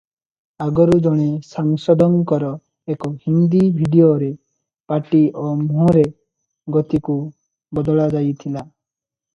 [0.63, 2.49] ଆଗରୁ ଜଣେ ସାଂସଦଙ୍କର
[2.95, 4.31] ଏକ ହିନ୍ଦୀ ଭିଡ଼ିଓରେ
[4.93, 6.07] ପାଟି ଓ ମୁହଁର
[6.79, 7.21] ଗତିକୁ
[7.81, 8.69] ବଦଳାଯାଇଥିଲା।